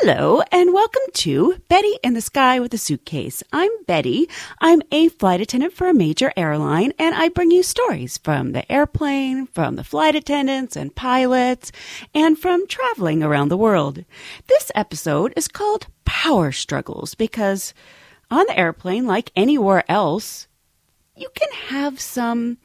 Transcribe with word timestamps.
Hello, 0.00 0.42
and 0.52 0.72
welcome 0.72 1.02
to 1.14 1.56
Betty 1.68 1.98
in 2.04 2.14
the 2.14 2.20
Sky 2.20 2.60
with 2.60 2.72
a 2.72 2.78
Suitcase. 2.78 3.42
I'm 3.52 3.70
Betty. 3.86 4.28
I'm 4.60 4.80
a 4.92 5.08
flight 5.08 5.40
attendant 5.40 5.72
for 5.72 5.88
a 5.88 5.92
major 5.92 6.32
airline, 6.36 6.92
and 7.00 7.16
I 7.16 7.30
bring 7.30 7.50
you 7.50 7.64
stories 7.64 8.16
from 8.16 8.52
the 8.52 8.70
airplane, 8.70 9.46
from 9.46 9.74
the 9.74 9.82
flight 9.82 10.14
attendants 10.14 10.76
and 10.76 10.94
pilots, 10.94 11.72
and 12.14 12.38
from 12.38 12.68
traveling 12.68 13.24
around 13.24 13.48
the 13.48 13.56
world. 13.56 14.04
This 14.46 14.70
episode 14.76 15.32
is 15.34 15.48
called 15.48 15.88
Power 16.04 16.52
Struggles 16.52 17.16
because 17.16 17.74
on 18.30 18.46
the 18.46 18.56
airplane, 18.56 19.04
like 19.04 19.32
anywhere 19.34 19.82
else, 19.90 20.46
you 21.16 21.28
can 21.34 21.50
have 21.70 21.98
some 21.98 22.58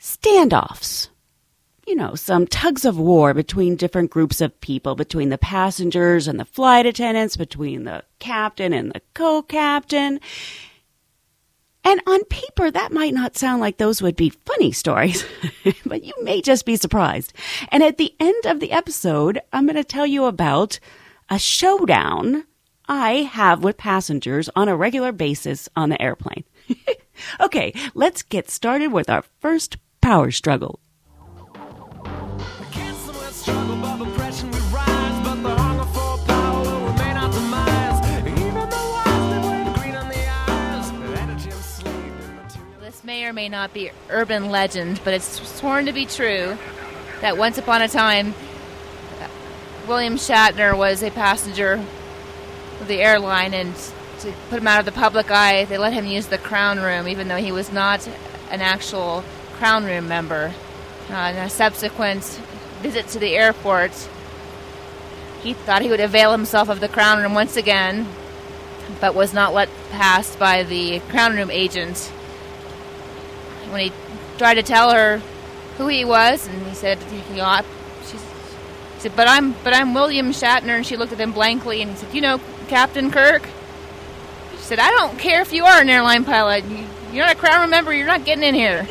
standoffs 0.00 1.08
you 1.86 1.94
know, 1.94 2.14
some 2.14 2.46
tugs 2.46 2.84
of 2.84 2.98
war 2.98 3.32
between 3.32 3.76
different 3.76 4.10
groups 4.10 4.40
of 4.40 4.60
people, 4.60 4.96
between 4.96 5.28
the 5.28 5.38
passengers 5.38 6.26
and 6.26 6.40
the 6.40 6.44
flight 6.44 6.84
attendants, 6.84 7.36
between 7.36 7.84
the 7.84 8.02
captain 8.18 8.72
and 8.72 8.90
the 8.90 9.00
co 9.14 9.42
captain. 9.42 10.20
And 11.84 12.00
on 12.08 12.24
paper, 12.24 12.68
that 12.68 12.92
might 12.92 13.14
not 13.14 13.36
sound 13.36 13.60
like 13.60 13.76
those 13.76 14.02
would 14.02 14.16
be 14.16 14.30
funny 14.30 14.72
stories, 14.72 15.24
but 15.86 16.02
you 16.02 16.12
may 16.22 16.42
just 16.42 16.66
be 16.66 16.74
surprised. 16.74 17.32
And 17.68 17.84
at 17.84 17.96
the 17.96 18.12
end 18.18 18.44
of 18.44 18.58
the 18.58 18.72
episode, 18.72 19.40
I'm 19.52 19.66
going 19.66 19.76
to 19.76 19.84
tell 19.84 20.06
you 20.06 20.24
about 20.24 20.80
a 21.30 21.38
showdown 21.38 22.44
I 22.88 23.30
have 23.32 23.62
with 23.62 23.76
passengers 23.76 24.50
on 24.56 24.68
a 24.68 24.76
regular 24.76 25.12
basis 25.12 25.68
on 25.76 25.90
the 25.90 26.02
airplane. 26.02 26.42
okay, 27.40 27.72
let's 27.94 28.22
get 28.22 28.50
started 28.50 28.88
with 28.88 29.08
our 29.08 29.22
first 29.40 29.76
power 30.00 30.32
struggle. 30.32 30.80
May 43.26 43.30
or 43.30 43.32
may 43.32 43.48
not 43.48 43.74
be 43.74 43.90
urban 44.08 44.50
legend, 44.50 45.00
but 45.02 45.12
it's 45.12 45.26
sworn 45.48 45.86
to 45.86 45.92
be 45.92 46.06
true 46.06 46.56
that 47.20 47.36
once 47.36 47.58
upon 47.58 47.82
a 47.82 47.88
time, 47.88 48.32
William 49.88 50.14
Shatner 50.14 50.78
was 50.78 51.02
a 51.02 51.10
passenger 51.10 51.84
of 52.80 52.86
the 52.86 53.02
airline, 53.02 53.52
and 53.52 53.74
to 54.20 54.32
put 54.48 54.60
him 54.60 54.68
out 54.68 54.78
of 54.78 54.84
the 54.84 54.92
public 54.92 55.28
eye, 55.28 55.64
they 55.64 55.76
let 55.76 55.92
him 55.92 56.06
use 56.06 56.28
the 56.28 56.38
crown 56.38 56.78
room, 56.78 57.08
even 57.08 57.26
though 57.26 57.36
he 57.36 57.50
was 57.50 57.72
not 57.72 58.06
an 58.52 58.60
actual 58.60 59.24
crown 59.54 59.84
room 59.84 60.06
member. 60.06 60.54
Uh, 61.10 61.32
in 61.34 61.36
a 61.36 61.50
subsequent 61.50 62.22
visit 62.80 63.08
to 63.08 63.18
the 63.18 63.34
airport, 63.34 63.90
he 65.42 65.52
thought 65.52 65.82
he 65.82 65.90
would 65.90 65.98
avail 65.98 66.30
himself 66.30 66.68
of 66.68 66.78
the 66.78 66.88
crown 66.88 67.20
room 67.20 67.34
once 67.34 67.56
again, 67.56 68.06
but 69.00 69.16
was 69.16 69.34
not 69.34 69.52
let 69.52 69.68
past 69.90 70.38
by 70.38 70.62
the 70.62 71.00
crown 71.08 71.34
room 71.34 71.50
agent. 71.50 72.12
When 73.70 73.80
he 73.80 73.92
tried 74.38 74.54
to 74.54 74.62
tell 74.62 74.92
her 74.92 75.18
who 75.78 75.88
he 75.88 76.04
was, 76.04 76.46
and 76.46 76.66
he 76.66 76.74
said, 76.74 76.98
you 77.30 77.36
know, 77.36 77.60
she 78.06 78.18
said, 78.98 79.12
but 79.16 79.28
I'm, 79.28 79.52
but 79.64 79.74
I'm 79.74 79.94
William 79.94 80.30
Shatner, 80.30 80.76
and 80.76 80.86
she 80.86 80.96
looked 80.96 81.12
at 81.12 81.20
him 81.20 81.32
blankly, 81.32 81.82
and 81.82 81.90
he 81.90 81.96
said, 81.96 82.14
you 82.14 82.20
know, 82.20 82.40
Captain 82.68 83.10
Kirk. 83.10 83.48
She 84.52 84.62
said, 84.62 84.78
I 84.78 84.90
don't 84.90 85.18
care 85.18 85.42
if 85.42 85.52
you 85.52 85.64
are 85.64 85.80
an 85.80 85.88
airline 85.88 86.24
pilot. 86.24 86.64
You're 87.12 87.26
not 87.26 87.36
a 87.36 87.38
crown 87.38 87.70
member. 87.70 87.92
You're 87.94 88.06
not 88.06 88.24
getting 88.24 88.44
in 88.44 88.54
here. 88.54 88.86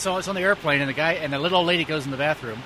So 0.00 0.16
it's 0.16 0.28
on 0.28 0.34
the 0.34 0.40
airplane, 0.40 0.80
and 0.80 0.88
the 0.88 0.94
guy 0.94 1.12
and 1.12 1.30
the 1.30 1.38
little 1.38 1.58
old 1.58 1.66
lady 1.66 1.84
goes 1.84 2.06
in 2.06 2.10
the 2.10 2.16
bathroom 2.16 2.62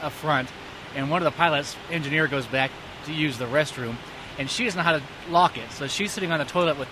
up 0.00 0.12
front, 0.12 0.48
and 0.96 1.10
one 1.10 1.20
of 1.20 1.24
the 1.24 1.36
pilots, 1.36 1.76
engineer, 1.90 2.26
goes 2.26 2.46
back 2.46 2.70
to 3.04 3.12
use 3.12 3.36
the 3.36 3.44
restroom, 3.44 3.96
and 4.38 4.48
she 4.48 4.64
doesn't 4.64 4.78
know 4.78 4.82
how 4.82 4.92
to 4.92 5.02
lock 5.28 5.58
it. 5.58 5.70
So 5.72 5.88
she's 5.88 6.10
sitting 6.10 6.32
on 6.32 6.38
the 6.38 6.46
toilet 6.46 6.78
with 6.78 6.88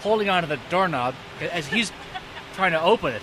holding 0.00 0.30
onto 0.30 0.48
the 0.48 0.58
doorknob 0.70 1.14
as 1.42 1.66
he's 1.66 1.92
trying 2.54 2.72
to 2.72 2.80
open 2.80 3.12
it, 3.12 3.20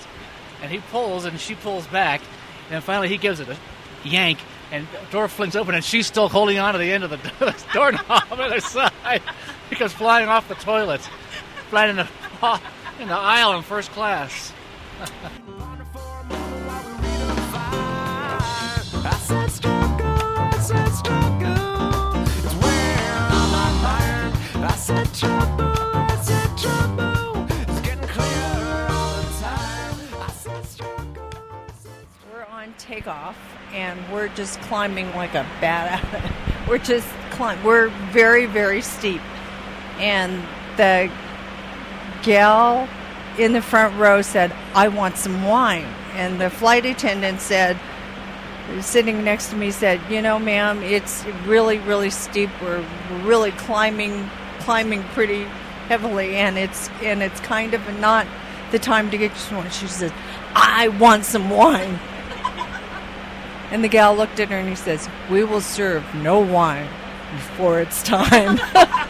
and 0.62 0.72
he 0.72 0.78
pulls 0.92 1.26
and 1.26 1.40
she 1.40 1.56
pulls 1.56 1.88
back, 1.88 2.22
and 2.70 2.84
finally 2.84 3.08
he 3.08 3.18
gives 3.18 3.40
it 3.40 3.50
a 3.50 3.58
yank, 4.04 4.38
and 4.72 4.86
the 4.92 5.12
door 5.12 5.28
flings 5.28 5.56
open, 5.56 5.74
and 5.74 5.84
she's 5.84 6.06
still 6.06 6.30
holding 6.30 6.60
on 6.60 6.74
to 6.74 6.78
the 6.78 6.92
end 6.92 7.04
of 7.04 7.10
the 7.10 7.66
doorknob 7.74 8.22
on 8.30 8.38
her 8.38 8.60
side 8.60 9.24
because 9.72 9.92
flying 9.92 10.30
off 10.30 10.48
the 10.48 10.54
toilet, 10.54 11.02
flying 11.72 11.90
in 11.90 11.96
the 11.96 12.08
in 13.00 13.08
the 13.08 13.16
aisle 13.16 13.58
in 13.58 13.64
first 13.64 13.90
class. 13.90 14.54
Takeoff 32.94 33.38
and 33.74 34.00
we're 34.12 34.28
just 34.30 34.60
climbing 34.62 35.08
like 35.16 35.34
a 35.34 35.46
bat. 35.60 36.04
out 36.04 36.14
of 36.14 36.68
we're 36.68 36.78
just 36.78 37.08
climb. 37.32 37.62
We're 37.64 37.90
very 38.12 38.46
very 38.46 38.82
steep, 38.82 39.22
and 40.00 40.44
the 40.78 41.12
gal 42.24 42.88
in 43.38 43.54
the 43.54 43.62
front 43.62 43.98
row 43.98 44.22
said, 44.22 44.54
"I 44.76 44.88
want 44.88 45.18
some 45.18 45.44
wine," 45.44 45.88
and 46.14 46.40
the 46.40 46.50
flight 46.50 46.86
attendant 46.86 47.42
said, 47.42 47.78
sitting 48.82 49.24
next 49.24 49.50
to 49.50 49.56
me 49.56 49.72
said, 49.72 50.00
"You 50.10 50.22
know, 50.22 50.40
ma'am, 50.40 50.82
it's 50.84 51.26
really 51.46 51.80
really 51.80 52.10
steep. 52.10 52.50
We're, 52.62 52.84
really 53.24 53.52
climbing 53.52 54.30
climbing 54.60 55.04
pretty 55.14 55.44
heavily, 55.88 56.36
and 56.36 56.58
it's 56.58 56.90
and 57.02 57.22
it's 57.22 57.40
kind 57.42 57.74
of 57.74 57.82
not 58.00 58.26
the 58.72 58.80
time 58.80 59.12
to 59.12 59.18
get 59.18 59.32
you 59.32 59.38
some 59.38 59.58
wine." 59.58 59.70
She 59.70 59.88
said, 59.88 60.14
"I 60.56 60.88
want 60.88 61.26
some 61.26 61.50
wine." 61.50 62.00
And 63.74 63.84
the 63.84 63.88
gal 63.88 64.16
looked 64.16 64.40
at 64.40 64.50
her 64.50 64.58
and 64.58 64.70
he 64.70 64.76
says, 64.76 65.10
We 65.32 65.44
will 65.44 65.60
serve 65.60 66.04
no 66.14 66.40
wine 66.40 66.88
before 67.32 67.80
it's 67.80 68.04
time. 68.04 68.60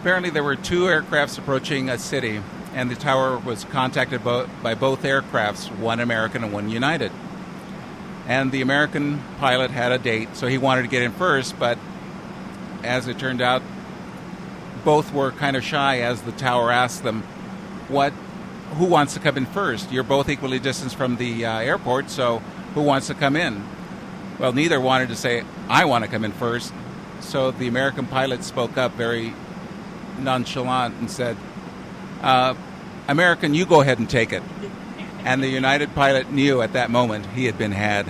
Apparently, 0.00 0.30
there 0.30 0.42
were 0.44 0.56
two 0.56 0.84
aircrafts 0.84 1.36
approaching 1.38 1.90
a 1.90 1.98
city, 1.98 2.40
and 2.74 2.90
the 2.90 2.94
tower 2.94 3.38
was 3.38 3.64
contacted 3.64 4.24
bo- 4.24 4.48
by 4.62 4.74
both 4.74 5.02
aircrafts, 5.02 5.70
one 5.76 6.00
American 6.00 6.42
and 6.42 6.52
one 6.52 6.70
United. 6.70 7.12
and 8.28 8.52
the 8.52 8.60
American 8.62 9.20
pilot 9.38 9.72
had 9.72 9.90
a 9.90 9.98
date, 9.98 10.36
so 10.36 10.46
he 10.46 10.56
wanted 10.56 10.82
to 10.82 10.88
get 10.88 11.02
in 11.02 11.10
first, 11.10 11.58
but 11.58 11.76
as 12.84 13.08
it 13.08 13.18
turned 13.18 13.40
out, 13.40 13.60
both 14.84 15.12
were 15.12 15.32
kind 15.32 15.56
of 15.56 15.64
shy 15.64 16.00
as 16.00 16.22
the 16.22 16.30
tower 16.32 16.70
asked 16.70 17.02
them, 17.02 17.22
"What? 17.88 18.12
Who 18.74 18.84
wants 18.84 19.14
to 19.14 19.20
come 19.20 19.36
in 19.36 19.46
first? 19.46 19.90
You're 19.90 20.04
both 20.04 20.28
equally 20.28 20.60
distanced 20.60 20.94
from 20.96 21.16
the 21.16 21.44
uh, 21.44 21.58
airport, 21.58 22.08
so 22.08 22.40
who 22.74 22.82
wants 22.82 23.08
to 23.08 23.14
come 23.14 23.34
in?" 23.36 23.64
Well, 24.38 24.52
neither 24.52 24.80
wanted 24.80 25.08
to 25.08 25.16
say, 25.16 25.42
"I 25.68 25.84
want 25.86 26.04
to 26.04 26.10
come 26.10 26.24
in 26.24 26.32
first. 26.32 26.72
So 27.20 27.50
the 27.50 27.66
American 27.68 28.06
pilot 28.06 28.44
spoke 28.44 28.78
up 28.78 28.92
very 28.92 29.34
nonchalant 30.18 30.94
and 31.00 31.10
said, 31.10 31.36
uh, 32.22 32.54
"American, 33.08 33.54
you 33.54 33.66
go 33.66 33.80
ahead 33.80 33.98
and 33.98 34.08
take 34.08 34.32
it." 34.32 34.42
And 35.24 35.42
the 35.42 35.48
United 35.48 35.94
pilot 35.94 36.32
knew 36.32 36.62
at 36.62 36.72
that 36.72 36.90
moment 36.90 37.26
he 37.34 37.44
had 37.44 37.58
been 37.58 37.72
had. 37.72 38.06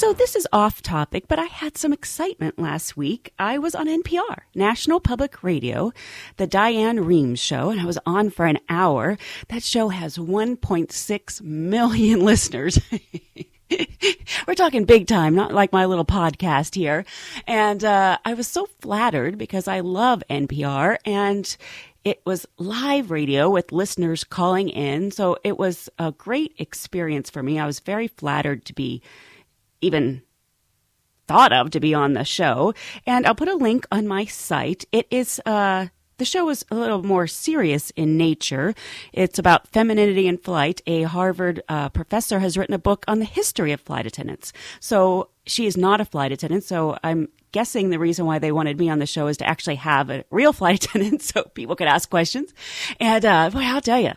So 0.00 0.14
this 0.14 0.34
is 0.34 0.48
off 0.50 0.80
topic, 0.80 1.28
but 1.28 1.38
I 1.38 1.44
had 1.44 1.76
some 1.76 1.92
excitement 1.92 2.58
last 2.58 2.96
week. 2.96 3.34
I 3.38 3.58
was 3.58 3.74
on 3.74 3.86
NPR, 3.86 4.38
National 4.54 4.98
Public 4.98 5.42
Radio, 5.42 5.92
the 6.38 6.46
Diane 6.46 7.00
Rehm 7.00 7.38
show, 7.38 7.68
and 7.68 7.78
I 7.78 7.84
was 7.84 7.98
on 8.06 8.30
for 8.30 8.46
an 8.46 8.60
hour. 8.70 9.18
That 9.48 9.62
show 9.62 9.90
has 9.90 10.16
1.6 10.16 11.42
million 11.42 12.20
listeners. 12.24 12.80
We're 14.48 14.54
talking 14.54 14.86
big 14.86 15.06
time, 15.06 15.34
not 15.34 15.52
like 15.52 15.70
my 15.70 15.84
little 15.84 16.06
podcast 16.06 16.76
here. 16.76 17.04
And 17.46 17.84
uh, 17.84 18.16
I 18.24 18.32
was 18.32 18.48
so 18.48 18.70
flattered 18.80 19.36
because 19.36 19.68
I 19.68 19.80
love 19.80 20.22
NPR 20.30 20.96
and 21.04 21.54
it 22.04 22.22
was 22.24 22.46
live 22.56 23.10
radio 23.10 23.50
with 23.50 23.70
listeners 23.70 24.24
calling 24.24 24.70
in. 24.70 25.10
So 25.10 25.36
it 25.44 25.58
was 25.58 25.90
a 25.98 26.12
great 26.12 26.54
experience 26.56 27.28
for 27.28 27.42
me. 27.42 27.58
I 27.58 27.66
was 27.66 27.80
very 27.80 28.08
flattered 28.08 28.64
to 28.64 28.72
be 28.72 29.02
even 29.80 30.22
thought 31.30 31.52
of 31.52 31.70
to 31.70 31.78
be 31.80 31.94
on 31.94 32.14
the 32.14 32.24
show. 32.24 32.74
And 33.06 33.26
I'll 33.26 33.36
put 33.36 33.48
a 33.48 33.54
link 33.54 33.86
on 33.92 34.08
my 34.08 34.24
site. 34.24 34.84
It 34.90 35.06
is, 35.10 35.40
uh, 35.46 35.86
the 36.18 36.24
show 36.24 36.50
is 36.50 36.64
a 36.72 36.74
little 36.74 37.04
more 37.04 37.28
serious 37.28 37.90
in 37.90 38.16
nature. 38.16 38.74
It's 39.12 39.38
about 39.38 39.68
femininity 39.68 40.26
in 40.26 40.38
flight. 40.38 40.82
A 40.88 41.02
Harvard 41.02 41.62
uh, 41.68 41.88
professor 41.90 42.40
has 42.40 42.58
written 42.58 42.74
a 42.74 42.80
book 42.80 43.04
on 43.06 43.20
the 43.20 43.24
history 43.24 43.70
of 43.70 43.80
flight 43.80 44.06
attendants. 44.06 44.52
So 44.80 45.30
she 45.46 45.66
is 45.66 45.76
not 45.76 46.00
a 46.00 46.04
flight 46.04 46.32
attendant. 46.32 46.64
So 46.64 46.98
I'm 47.04 47.28
guessing 47.52 47.90
the 47.90 48.00
reason 48.00 48.26
why 48.26 48.40
they 48.40 48.50
wanted 48.50 48.78
me 48.78 48.90
on 48.90 48.98
the 48.98 49.06
show 49.06 49.28
is 49.28 49.36
to 49.36 49.48
actually 49.48 49.76
have 49.76 50.10
a 50.10 50.24
real 50.30 50.52
flight 50.52 50.84
attendant 50.84 51.22
so 51.22 51.44
people 51.44 51.76
could 51.76 51.86
ask 51.86 52.10
questions. 52.10 52.52
And, 52.98 53.24
uh, 53.24 53.50
boy, 53.50 53.60
I'll 53.60 53.80
tell 53.80 54.00
you 54.00 54.14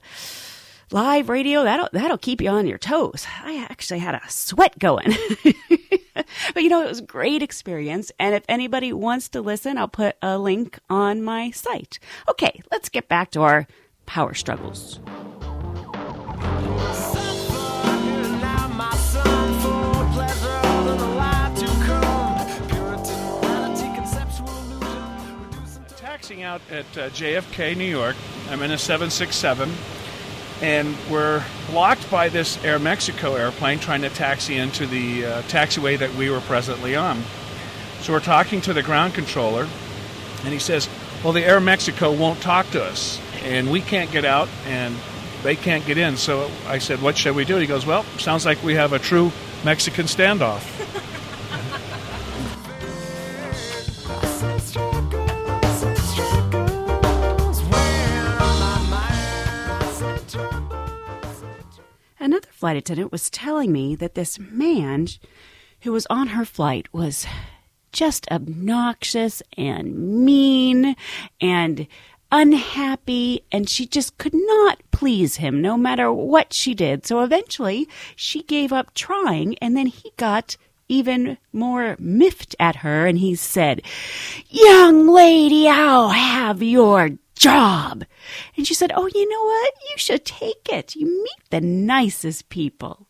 live 0.91 1.29
radio 1.29 1.63
that'll 1.63 1.89
that'll 1.93 2.17
keep 2.17 2.41
you 2.41 2.49
on 2.49 2.67
your 2.67 2.77
toes. 2.77 3.25
I 3.43 3.65
actually 3.69 3.99
had 3.99 4.15
a 4.15 4.21
sweat 4.29 4.77
going. 4.79 5.13
But 6.53 6.61
you 6.61 6.69
know 6.69 6.83
it 6.83 6.89
was 6.89 6.99
a 6.99 7.03
great 7.03 7.41
experience. 7.41 8.11
And 8.19 8.35
if 8.35 8.43
anybody 8.47 8.93
wants 8.93 9.29
to 9.29 9.41
listen 9.41 9.77
i'll 9.77 9.87
put 9.87 10.15
a 10.21 10.37
link 10.37 10.79
on 10.89 11.23
my 11.23 11.49
site. 11.51 11.99
Okay 12.29 12.61
let's 12.71 12.89
get 12.89 13.07
back 13.07 13.31
to 13.31 13.41
our 13.41 13.67
power 14.05 14.33
struggles. 14.33 14.99
Taxing 25.97 26.43
out 26.43 26.61
at 26.69 26.85
uh, 26.97 27.09
JFK, 27.09 27.75
New 27.75 27.85
York. 27.85 28.15
I'm 28.49 28.61
in 28.61 28.71
a 28.71 28.77
767 28.77 29.71
and 30.61 30.95
we're 31.09 31.43
blocked 31.69 32.09
by 32.09 32.29
this 32.29 32.63
Air 32.63 32.79
Mexico 32.79 33.35
airplane 33.35 33.79
trying 33.79 34.01
to 34.01 34.09
taxi 34.09 34.57
into 34.57 34.85
the 34.85 35.25
uh, 35.25 35.41
taxiway 35.43 35.97
that 35.99 36.13
we 36.15 36.29
were 36.29 36.41
presently 36.41 36.95
on. 36.95 37.21
So 38.01 38.13
we're 38.13 38.19
talking 38.19 38.61
to 38.61 38.73
the 38.73 38.83
ground 38.83 39.13
controller, 39.13 39.67
and 40.43 40.53
he 40.53 40.59
says, 40.59 40.89
Well, 41.23 41.33
the 41.33 41.43
Air 41.43 41.59
Mexico 41.59 42.11
won't 42.11 42.41
talk 42.41 42.69
to 42.71 42.83
us, 42.83 43.19
and 43.43 43.71
we 43.71 43.81
can't 43.81 44.11
get 44.11 44.25
out, 44.25 44.49
and 44.67 44.95
they 45.41 45.55
can't 45.55 45.85
get 45.85 45.97
in. 45.97 46.17
So 46.17 46.49
I 46.67 46.79
said, 46.79 47.01
What 47.01 47.17
should 47.17 47.35
we 47.35 47.45
do? 47.45 47.57
He 47.57 47.67
goes, 47.67 47.85
Well, 47.85 48.03
sounds 48.17 48.45
like 48.45 48.61
we 48.63 48.75
have 48.75 48.93
a 48.93 48.99
true 48.99 49.31
Mexican 49.63 50.05
standoff. 50.05 50.72
Flight 62.63 62.77
attendant 62.77 63.11
was 63.11 63.29
telling 63.29 63.73
me 63.73 63.93
that 63.93 64.15
this 64.15 64.39
man 64.39 65.05
who 65.81 65.91
was 65.91 66.07
on 66.09 66.27
her 66.27 66.45
flight 66.45 66.87
was 66.93 67.27
just 67.91 68.25
obnoxious 68.31 69.43
and 69.57 70.23
mean 70.23 70.95
and 71.41 71.85
unhappy, 72.31 73.41
and 73.51 73.69
she 73.69 73.85
just 73.85 74.17
could 74.17 74.33
not 74.33 74.81
please 74.91 75.35
him 75.35 75.61
no 75.61 75.75
matter 75.75 76.09
what 76.09 76.53
she 76.53 76.73
did. 76.73 77.05
So 77.05 77.21
eventually 77.21 77.85
she 78.15 78.43
gave 78.43 78.71
up 78.71 78.93
trying, 78.93 79.57
and 79.57 79.75
then 79.75 79.87
he 79.87 80.13
got 80.15 80.55
even 80.87 81.37
more 81.51 81.97
miffed 81.99 82.55
at 82.61 82.77
her 82.77 83.05
and 83.05 83.17
he 83.17 83.35
said, 83.35 83.81
Young 84.47 85.09
lady, 85.09 85.67
I'll 85.67 86.11
have 86.11 86.63
your 86.63 87.09
job. 87.43 88.05
And 88.55 88.65
she 88.65 88.73
said, 88.73 88.93
Oh, 88.95 89.05
you 89.05 89.29
know 89.29 89.43
what? 89.43 89.73
You 89.91 89.97
should 89.97 90.23
take 90.23 90.69
it. 90.71 90.95
You 90.95 91.07
meet 91.07 91.49
the 91.49 91.59
nicest 91.59 92.47
people. 92.47 93.07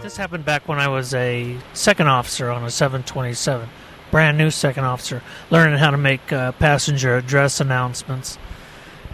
This 0.00 0.16
happened 0.16 0.44
back 0.44 0.68
when 0.68 0.78
I 0.78 0.86
was 0.86 1.14
a 1.14 1.56
second 1.72 2.06
officer 2.06 2.48
on 2.50 2.64
a 2.64 2.70
727, 2.70 3.68
brand 4.12 4.38
new 4.38 4.50
second 4.50 4.84
officer, 4.84 5.20
learning 5.50 5.78
how 5.78 5.90
to 5.90 5.98
make 5.98 6.32
uh, 6.32 6.52
passenger 6.52 7.16
address 7.16 7.60
announcements. 7.60 8.38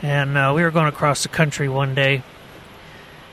And 0.02 0.36
uh, 0.36 0.52
we 0.54 0.62
were 0.62 0.70
going 0.70 0.88
across 0.88 1.22
the 1.22 1.30
country 1.30 1.68
one 1.70 1.94
day, 1.94 2.22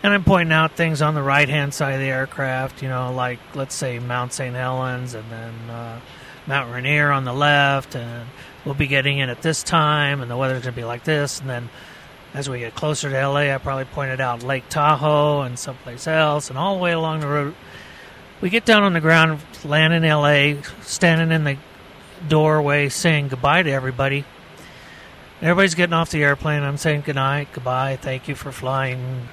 and 0.03 0.13
I'm 0.13 0.25
pointing 0.25 0.51
out 0.51 0.73
things 0.73 1.01
on 1.01 1.15
the 1.15 1.23
right 1.23 1.47
hand 1.47 1.73
side 1.73 1.93
of 1.93 2.01
the 2.01 2.09
aircraft, 2.09 2.83
you 2.83 2.89
know, 2.89 3.13
like 3.13 3.39
let's 3.55 3.73
say 3.73 3.99
Mount 3.99 4.33
St. 4.33 4.53
Helens 4.53 5.13
and 5.13 5.23
then 5.31 5.53
uh, 5.69 5.99
Mount 6.45 6.73
Rainier 6.73 7.09
on 7.09 7.23
the 7.23 7.33
left, 7.33 7.95
and 7.95 8.27
we'll 8.65 8.75
be 8.75 8.87
getting 8.87 9.17
in 9.19 9.29
at 9.29 9.41
this 9.41 9.63
time, 9.63 10.21
and 10.21 10.29
the 10.29 10.35
weather's 10.35 10.63
going 10.63 10.75
to 10.75 10.79
be 10.79 10.83
like 10.83 11.05
this, 11.05 11.39
and 11.39 11.49
then 11.49 11.69
as 12.33 12.49
we 12.49 12.59
get 12.59 12.75
closer 12.75 13.09
to 13.09 13.27
LA, 13.27 13.53
I 13.53 13.57
probably 13.59 13.85
pointed 13.85 14.19
out 14.19 14.43
Lake 14.43 14.67
Tahoe 14.67 15.41
and 15.41 15.57
someplace 15.57 16.05
else, 16.05 16.49
and 16.49 16.57
all 16.57 16.75
the 16.75 16.81
way 16.81 16.91
along 16.91 17.21
the 17.21 17.27
road. 17.27 17.55
We 18.41 18.49
get 18.49 18.65
down 18.65 18.83
on 18.83 18.91
the 18.91 18.99
ground, 18.99 19.39
land 19.63 19.93
in 19.93 20.03
LA, 20.03 20.61
standing 20.81 21.31
in 21.31 21.45
the 21.45 21.57
doorway 22.27 22.89
saying 22.89 23.29
goodbye 23.29 23.63
to 23.63 23.71
everybody. 23.71 24.25
Everybody's 25.41 25.75
getting 25.75 25.93
off 25.93 26.09
the 26.09 26.23
airplane. 26.23 26.63
I'm 26.63 26.77
saying 26.77 27.01
goodnight, 27.05 27.49
goodbye, 27.53 27.97
thank 27.97 28.27
you 28.27 28.35
for 28.35 28.51
flying. 28.51 29.29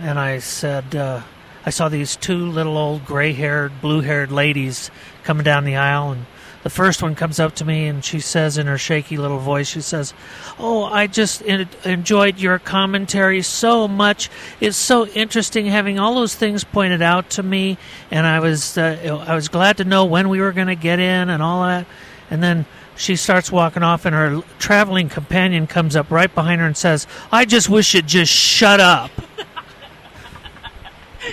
And 0.00 0.18
I 0.18 0.38
said, 0.38 0.94
uh, 0.94 1.22
I 1.66 1.70
saw 1.70 1.88
these 1.88 2.16
two 2.16 2.46
little 2.50 2.78
old 2.78 3.04
gray 3.04 3.32
haired, 3.32 3.80
blue 3.80 4.00
haired 4.00 4.30
ladies 4.30 4.90
coming 5.24 5.44
down 5.44 5.64
the 5.64 5.76
aisle, 5.76 6.12
and 6.12 6.26
the 6.62 6.70
first 6.70 7.02
one 7.02 7.14
comes 7.14 7.38
up 7.38 7.54
to 7.56 7.64
me 7.64 7.86
and 7.86 8.04
she 8.04 8.20
says 8.20 8.58
in 8.58 8.66
her 8.66 8.78
shaky 8.78 9.16
little 9.16 9.38
voice, 9.38 9.68
she 9.68 9.80
says, 9.80 10.12
"Oh, 10.58 10.84
I 10.84 11.06
just 11.06 11.42
en- 11.44 11.68
enjoyed 11.84 12.38
your 12.38 12.58
commentary 12.58 13.42
so 13.42 13.88
much. 13.88 14.28
It's 14.60 14.76
so 14.76 15.06
interesting 15.08 15.66
having 15.66 15.98
all 15.98 16.14
those 16.14 16.34
things 16.34 16.64
pointed 16.64 17.02
out 17.02 17.30
to 17.30 17.42
me, 17.42 17.78
and 18.10 18.26
I 18.26 18.40
was 18.40 18.76
uh, 18.76 19.24
I 19.26 19.34
was 19.34 19.48
glad 19.48 19.76
to 19.78 19.84
know 19.84 20.04
when 20.04 20.28
we 20.28 20.40
were 20.40 20.52
going 20.52 20.66
to 20.68 20.74
get 20.74 20.98
in 20.98 21.28
and 21.28 21.42
all 21.42 21.62
that." 21.62 21.86
And 22.30 22.42
then 22.42 22.66
she 22.96 23.16
starts 23.16 23.50
walking 23.52 23.82
off, 23.82 24.04
and 24.04 24.14
her 24.14 24.42
traveling 24.58 25.08
companion 25.08 25.66
comes 25.66 25.96
up 25.96 26.10
right 26.10 26.34
behind 26.34 26.60
her 26.60 26.66
and 26.66 26.76
says, 26.76 27.06
"I 27.30 27.44
just 27.44 27.68
wish 27.68 27.94
you'd 27.94 28.06
just 28.06 28.32
shut 28.32 28.80
up." 28.80 29.10
I 31.20 31.26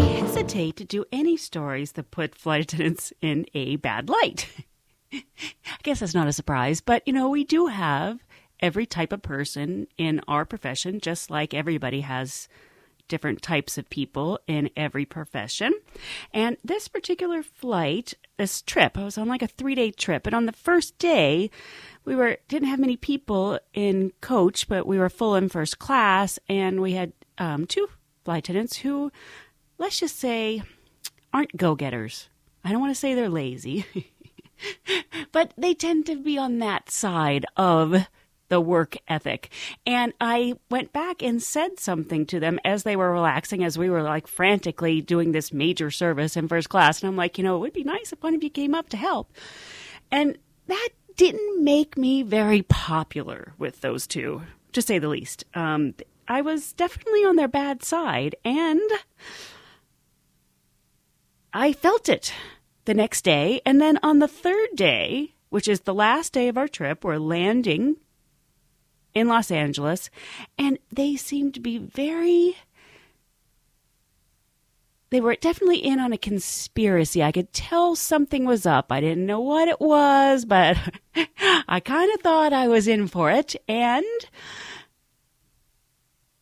hesitate 0.00 0.76
to 0.76 0.84
do 0.84 1.04
any 1.12 1.36
stories 1.36 1.92
that 1.92 2.10
put 2.10 2.34
flight 2.34 2.62
attendants 2.62 3.12
in 3.20 3.44
a 3.52 3.76
bad 3.76 4.08
light. 4.08 4.48
I 5.12 5.22
guess 5.82 6.00
that's 6.00 6.14
not 6.14 6.28
a 6.28 6.32
surprise, 6.32 6.80
but 6.80 7.02
you 7.06 7.12
know, 7.12 7.28
we 7.28 7.44
do 7.44 7.66
have 7.66 8.24
every 8.60 8.86
type 8.86 9.12
of 9.12 9.20
person 9.20 9.86
in 9.98 10.22
our 10.28 10.46
profession, 10.46 10.98
just 10.98 11.30
like 11.30 11.52
everybody 11.52 12.00
has 12.00 12.48
different 13.10 13.42
types 13.42 13.76
of 13.76 13.90
people 13.90 14.40
in 14.46 14.70
every 14.76 15.04
profession. 15.04 15.74
And 16.32 16.56
this 16.64 16.88
particular 16.88 17.42
flight, 17.42 18.14
this 18.38 18.62
trip, 18.62 18.96
I 18.96 19.04
was 19.04 19.18
on 19.18 19.28
like 19.28 19.42
a 19.42 19.46
three 19.46 19.74
day 19.74 19.90
trip. 19.90 20.22
but 20.22 20.32
on 20.32 20.46
the 20.46 20.52
first 20.52 20.96
day, 20.96 21.50
we 22.06 22.14
were 22.14 22.38
didn't 22.48 22.68
have 22.68 22.78
many 22.78 22.96
people 22.96 23.58
in 23.74 24.12
coach, 24.22 24.68
but 24.68 24.86
we 24.86 24.98
were 24.98 25.10
full 25.10 25.34
in 25.34 25.50
first 25.50 25.78
class, 25.78 26.38
and 26.48 26.80
we 26.80 26.92
had 26.92 27.12
um, 27.36 27.66
two 27.66 27.88
flight 28.24 28.44
attendants 28.44 28.78
who, 28.78 29.12
let's 29.76 30.00
just 30.00 30.18
say, 30.18 30.62
aren't 31.32 31.56
go 31.56 31.74
getters. 31.74 32.28
I 32.64 32.72
don't 32.72 32.80
want 32.80 32.94
to 32.94 32.98
say 32.98 33.14
they're 33.14 33.28
lazy, 33.28 33.84
but 35.32 35.52
they 35.58 35.74
tend 35.74 36.06
to 36.06 36.16
be 36.16 36.38
on 36.38 36.58
that 36.58 36.90
side 36.90 37.44
of 37.56 38.06
the 38.50 38.60
work 38.60 38.96
ethic. 39.08 39.48
And 39.86 40.12
I 40.20 40.54
went 40.70 40.92
back 40.92 41.22
and 41.22 41.42
said 41.42 41.80
something 41.80 42.26
to 42.26 42.38
them 42.38 42.58
as 42.64 42.82
they 42.82 42.96
were 42.96 43.10
relaxing, 43.10 43.64
as 43.64 43.78
we 43.78 43.88
were 43.88 44.02
like 44.02 44.26
frantically 44.26 45.00
doing 45.00 45.32
this 45.32 45.52
major 45.52 45.90
service 45.90 46.36
in 46.36 46.48
first 46.48 46.68
class. 46.68 47.00
And 47.00 47.08
I'm 47.08 47.16
like, 47.16 47.38
you 47.38 47.44
know, 47.44 47.56
it 47.56 47.60
would 47.60 47.72
be 47.72 47.84
nice 47.84 48.12
if 48.12 48.22
one 48.22 48.34
of 48.34 48.42
you 48.42 48.50
came 48.50 48.74
up 48.74 48.90
to 48.90 48.98
help. 48.98 49.32
And 50.10 50.36
that 50.66 50.88
didn't 51.16 51.64
make 51.64 51.96
me 51.96 52.22
very 52.22 52.62
popular 52.62 53.54
with 53.56 53.80
those 53.80 54.06
two, 54.06 54.42
to 54.72 54.82
say 54.82 54.98
the 54.98 55.08
least. 55.08 55.44
Um, 55.54 55.94
I 56.28 56.42
was 56.42 56.72
definitely 56.72 57.24
on 57.24 57.36
their 57.36 57.48
bad 57.48 57.82
side, 57.82 58.36
and 58.44 58.80
I 61.52 61.72
felt 61.72 62.08
it 62.08 62.32
the 62.84 62.94
next 62.94 63.22
day. 63.22 63.60
And 63.64 63.80
then 63.80 63.98
on 64.02 64.18
the 64.18 64.28
third 64.28 64.70
day, 64.74 65.34
which 65.50 65.68
is 65.68 65.80
the 65.80 65.94
last 65.94 66.32
day 66.32 66.48
of 66.48 66.56
our 66.56 66.68
trip, 66.68 67.04
we're 67.04 67.18
landing 67.18 67.96
in 69.14 69.28
Los 69.28 69.50
Angeles, 69.50 70.10
and 70.58 70.78
they 70.92 71.16
seemed 71.16 71.54
to 71.54 71.60
be 71.60 71.78
very. 71.78 72.56
They 75.10 75.20
were 75.20 75.34
definitely 75.34 75.78
in 75.78 75.98
on 75.98 76.12
a 76.12 76.18
conspiracy. 76.18 77.20
I 77.20 77.32
could 77.32 77.52
tell 77.52 77.96
something 77.96 78.44
was 78.44 78.64
up. 78.64 78.92
I 78.92 79.00
didn't 79.00 79.26
know 79.26 79.40
what 79.40 79.66
it 79.66 79.80
was, 79.80 80.44
but 80.44 80.76
I 81.68 81.80
kind 81.80 82.14
of 82.14 82.20
thought 82.20 82.52
I 82.52 82.68
was 82.68 82.86
in 82.86 83.08
for 83.08 83.28
it. 83.28 83.56
And 83.66 84.04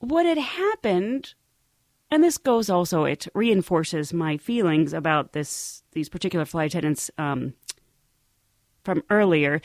what 0.01 0.27
had 0.27 0.37
happened 0.37 1.35
and 2.11 2.25
this 2.25 2.39
goes 2.39 2.71
also 2.71 3.05
it 3.05 3.27
reinforces 3.35 4.13
my 4.13 4.37
feelings 4.37 4.93
about 4.93 5.33
this 5.33 5.83
these 5.93 6.09
particular 6.09 6.45
flight 6.45 6.71
attendants 6.71 7.11
um, 7.19 7.55
from 8.85 9.03
earlier. 9.11 9.61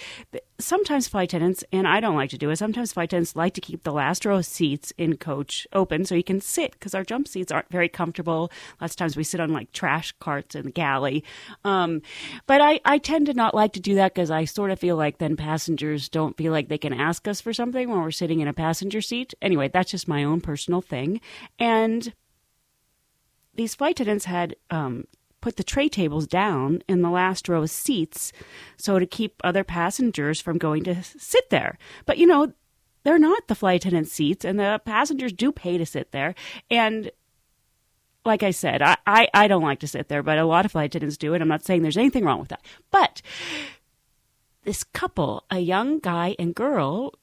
Sometimes 0.63 1.09
flight 1.09 1.33
attendants, 1.33 1.65
and 1.73 1.85
I 1.85 1.99
don't 1.99 2.15
like 2.15 2.29
to 2.29 2.37
do 2.37 2.49
it, 2.49 2.55
sometimes 2.55 2.93
flight 2.93 3.09
attendants 3.09 3.35
like 3.35 3.53
to 3.55 3.61
keep 3.61 3.83
the 3.83 3.91
last 3.91 4.23
row 4.25 4.37
of 4.37 4.45
seats 4.45 4.93
in 4.97 5.17
coach 5.17 5.67
open 5.73 6.05
so 6.05 6.15
you 6.15 6.23
can 6.23 6.39
sit 6.39 6.71
because 6.71 6.95
our 6.95 7.03
jump 7.03 7.27
seats 7.27 7.51
aren't 7.51 7.69
very 7.69 7.89
comfortable. 7.89 8.49
Lots 8.79 8.93
of 8.93 8.97
times 8.97 9.17
we 9.17 9.25
sit 9.25 9.41
on 9.41 9.51
like 9.51 9.73
trash 9.73 10.13
carts 10.19 10.55
in 10.55 10.63
the 10.63 10.71
galley. 10.71 11.21
Um, 11.65 12.01
but 12.47 12.61
I, 12.61 12.79
I 12.85 12.97
tend 12.97 13.25
to 13.25 13.33
not 13.33 13.53
like 13.53 13.73
to 13.73 13.81
do 13.81 13.95
that 13.95 14.13
because 14.13 14.31
I 14.31 14.45
sort 14.45 14.71
of 14.71 14.79
feel 14.79 14.95
like 14.95 15.17
then 15.17 15.35
passengers 15.35 16.07
don't 16.07 16.37
feel 16.37 16.53
like 16.53 16.69
they 16.69 16.77
can 16.77 16.93
ask 16.93 17.27
us 17.27 17.41
for 17.41 17.51
something 17.51 17.89
when 17.89 17.99
we're 17.99 18.11
sitting 18.11 18.39
in 18.39 18.47
a 18.47 18.53
passenger 18.53 19.01
seat. 19.01 19.33
Anyway, 19.41 19.67
that's 19.67 19.91
just 19.91 20.07
my 20.07 20.23
own 20.23 20.39
personal 20.39 20.79
thing. 20.79 21.19
And 21.59 22.13
these 23.53 23.75
flight 23.75 23.99
attendants 23.99 24.25
had 24.25 24.55
um, 24.71 25.07
put 25.43 25.57
the 25.57 25.63
tray 25.63 25.89
tables 25.89 26.25
down 26.25 26.81
in 26.87 27.01
the 27.01 27.09
last 27.09 27.49
row 27.49 27.63
of 27.63 27.69
seats 27.69 28.31
so 28.77 28.97
to 28.97 29.05
keep 29.05 29.41
other 29.43 29.61
passengers 29.61 30.39
from 30.39 30.57
going 30.57 30.85
to 30.85 31.03
sit 31.03 31.49
there. 31.49 31.77
But 32.05 32.17
you 32.17 32.25
know, 32.25 32.53
they're 33.03 33.19
not 33.19 33.49
the 33.49 33.55
flight 33.55 33.81
attendant 33.81 34.07
seats, 34.07 34.45
and 34.45 34.57
the 34.57 34.79
passengers 34.85 35.33
do 35.33 35.51
pay 35.51 35.77
to 35.77 35.85
sit 35.85 36.13
there. 36.13 36.33
And 36.71 37.11
like 38.23 38.41
I 38.41 38.51
said, 38.51 38.81
I, 38.81 38.95
I, 39.05 39.27
I 39.33 39.47
don't 39.49 39.63
like 39.63 39.81
to 39.81 39.87
sit 39.87 40.07
there, 40.07 40.23
but 40.23 40.37
a 40.37 40.45
lot 40.45 40.63
of 40.63 40.71
flight 40.71 40.95
attendants 40.95 41.17
do, 41.17 41.33
and 41.33 41.43
I'm 41.43 41.49
not 41.49 41.65
saying 41.65 41.81
there's 41.81 41.97
anything 41.97 42.23
wrong 42.23 42.39
with 42.39 42.47
that. 42.47 42.65
But 42.89 43.21
this 44.63 44.85
couple, 44.85 45.43
a 45.51 45.59
young 45.59 45.99
guy 45.99 46.37
and 46.39 46.55
girl, 46.55 47.15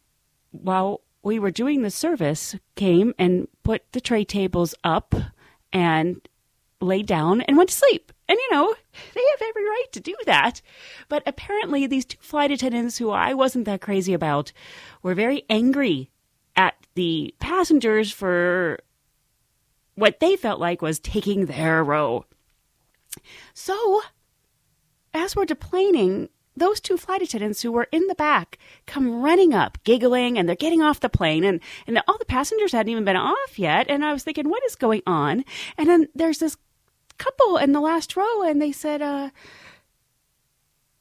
while 0.50 1.00
we 1.22 1.38
were 1.38 1.50
doing 1.50 1.80
the 1.80 1.90
service, 1.90 2.54
came 2.74 3.14
and 3.18 3.48
put 3.62 3.90
the 3.92 4.00
tray 4.02 4.26
tables 4.26 4.74
up 4.84 5.14
and 5.72 6.20
laid 6.80 7.06
down 7.06 7.40
and 7.42 7.56
went 7.56 7.70
to 7.70 7.76
sleep. 7.76 8.12
And 8.28 8.38
you 8.38 8.50
know, 8.52 8.74
they 9.14 9.20
have 9.20 9.48
every 9.48 9.64
right 9.64 9.86
to 9.92 10.00
do 10.00 10.14
that. 10.26 10.62
But 11.08 11.22
apparently, 11.26 11.86
these 11.86 12.04
two 12.04 12.18
flight 12.20 12.50
attendants, 12.50 12.98
who 12.98 13.10
I 13.10 13.34
wasn't 13.34 13.64
that 13.66 13.80
crazy 13.80 14.12
about, 14.12 14.52
were 15.02 15.14
very 15.14 15.44
angry 15.50 16.10
at 16.56 16.74
the 16.94 17.34
passengers 17.40 18.12
for 18.12 18.78
what 19.94 20.20
they 20.20 20.36
felt 20.36 20.60
like 20.60 20.82
was 20.82 20.98
taking 20.98 21.46
their 21.46 21.84
row. 21.84 22.24
So, 23.52 24.00
as 25.12 25.34
we're 25.34 25.46
deplaning, 25.46 26.28
those 26.56 26.80
two 26.80 26.96
flight 26.96 27.22
attendants 27.22 27.62
who 27.62 27.72
were 27.72 27.88
in 27.90 28.06
the 28.06 28.14
back 28.14 28.58
come 28.86 29.22
running 29.22 29.54
up, 29.54 29.78
giggling, 29.84 30.38
and 30.38 30.48
they're 30.48 30.56
getting 30.56 30.82
off 30.82 31.00
the 31.00 31.08
plane, 31.08 31.44
and, 31.44 31.60
and 31.86 32.00
all 32.06 32.18
the 32.18 32.24
passengers 32.24 32.72
hadn't 32.72 32.90
even 32.90 33.04
been 33.04 33.16
off 33.16 33.58
yet. 33.58 33.86
And 33.88 34.04
I 34.04 34.12
was 34.12 34.22
thinking, 34.22 34.48
what 34.48 34.64
is 34.64 34.76
going 34.76 35.02
on? 35.06 35.44
And 35.76 35.88
then 35.88 36.08
there's 36.14 36.38
this 36.38 36.56
couple 37.20 37.56
in 37.58 37.72
the 37.72 37.80
last 37.80 38.16
row, 38.16 38.42
and 38.42 38.60
they 38.60 38.72
said, 38.72 39.02
uh, 39.02 39.30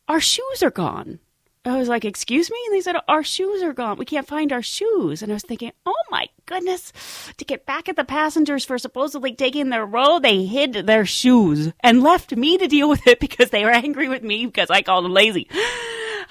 Our 0.08 0.20
shoes 0.20 0.62
are 0.62 0.72
gone. 0.72 1.20
I 1.66 1.78
was 1.78 1.88
like, 1.88 2.06
Excuse 2.06 2.50
me? 2.50 2.58
And 2.68 2.76
they 2.76 2.82
said, 2.82 2.96
Our 3.08 3.24
shoes 3.24 3.62
are 3.62 3.74
gone. 3.74 3.98
We 3.98 4.06
can't 4.06 4.28
find 4.28 4.52
our 4.52 4.62
shoes. 4.62 5.22
And 5.22 5.32
I 5.32 5.36
was 5.36 5.44
thinking, 5.44 5.72
Oh 5.86 6.04
my 6.10 6.28
goodness. 6.46 6.92
To 7.38 7.46
get 7.46 7.66
back 7.66 7.90
at 7.90 7.96
the 7.96 8.04
passengers 8.04 8.66
for 8.66 8.78
supposedly 8.78 9.34
taking 9.34 9.70
their 9.70 9.86
row, 9.86 10.20
they 10.20 10.46
hid 10.46 10.74
their 10.74 11.06
shoes 11.06 11.72
and 11.82 12.02
left 12.02 12.36
me 12.36 12.58
to 12.58 12.68
deal 12.68 12.90
with 12.90 13.06
it 13.08 13.20
because 13.26 13.50
they 13.50 13.64
were 13.64 13.72
angry 13.72 14.10
with 14.10 14.24
me 14.24 14.46
because 14.46 14.70
I 14.70 14.82
called 14.82 15.06
them 15.06 15.14
lazy. 15.14 15.48